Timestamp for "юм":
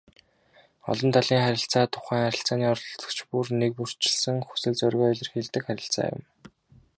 6.15-6.21